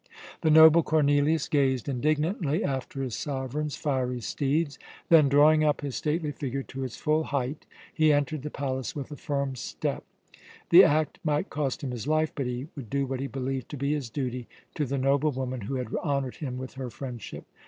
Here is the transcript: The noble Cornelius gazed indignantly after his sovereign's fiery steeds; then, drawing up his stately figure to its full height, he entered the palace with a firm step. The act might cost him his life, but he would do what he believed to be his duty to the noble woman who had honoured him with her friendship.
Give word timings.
The 0.41 0.49
noble 0.49 0.81
Cornelius 0.81 1.47
gazed 1.47 1.87
indignantly 1.87 2.63
after 2.63 3.03
his 3.03 3.13
sovereign's 3.13 3.75
fiery 3.75 4.19
steeds; 4.19 4.79
then, 5.09 5.29
drawing 5.29 5.63
up 5.63 5.81
his 5.81 5.95
stately 5.95 6.31
figure 6.31 6.63
to 6.63 6.83
its 6.83 6.97
full 6.97 7.25
height, 7.25 7.67
he 7.93 8.11
entered 8.11 8.41
the 8.41 8.49
palace 8.49 8.95
with 8.95 9.11
a 9.11 9.15
firm 9.15 9.55
step. 9.55 10.03
The 10.71 10.83
act 10.83 11.19
might 11.23 11.51
cost 11.51 11.83
him 11.83 11.91
his 11.91 12.07
life, 12.07 12.31
but 12.33 12.47
he 12.47 12.67
would 12.75 12.89
do 12.89 13.05
what 13.05 13.19
he 13.19 13.27
believed 13.27 13.69
to 13.69 13.77
be 13.77 13.93
his 13.93 14.09
duty 14.09 14.47
to 14.73 14.87
the 14.87 14.97
noble 14.97 15.29
woman 15.29 15.61
who 15.61 15.75
had 15.75 15.93
honoured 15.97 16.37
him 16.37 16.57
with 16.57 16.73
her 16.73 16.89
friendship. 16.89 17.43